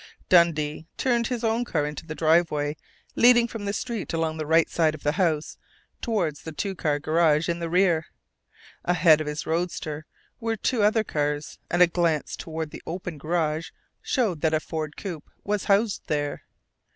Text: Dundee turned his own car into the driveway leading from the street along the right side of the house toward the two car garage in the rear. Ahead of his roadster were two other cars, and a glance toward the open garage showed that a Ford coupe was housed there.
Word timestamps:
Dundee 0.29 0.87
turned 0.97 1.27
his 1.27 1.43
own 1.43 1.63
car 1.63 1.85
into 1.85 2.07
the 2.07 2.15
driveway 2.15 2.75
leading 3.15 3.47
from 3.47 3.65
the 3.65 3.71
street 3.71 4.13
along 4.13 4.37
the 4.37 4.47
right 4.47 4.67
side 4.67 4.95
of 4.95 5.03
the 5.03 5.11
house 5.11 5.59
toward 6.01 6.37
the 6.37 6.51
two 6.51 6.73
car 6.73 6.97
garage 6.97 7.47
in 7.47 7.59
the 7.59 7.69
rear. 7.69 8.07
Ahead 8.83 9.21
of 9.21 9.27
his 9.27 9.45
roadster 9.45 10.07
were 10.39 10.57
two 10.57 10.81
other 10.81 11.03
cars, 11.03 11.59
and 11.69 11.83
a 11.83 11.85
glance 11.87 12.35
toward 12.35 12.71
the 12.71 12.81
open 12.87 13.19
garage 13.19 13.69
showed 14.01 14.41
that 14.41 14.55
a 14.55 14.59
Ford 14.59 14.97
coupe 14.97 15.29
was 15.43 15.65
housed 15.65 16.01
there. 16.07 16.45